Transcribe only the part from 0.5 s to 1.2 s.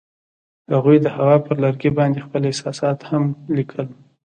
هغوی د